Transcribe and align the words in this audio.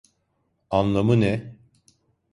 Anlamı 0.69 1.19
ne? 1.19 1.55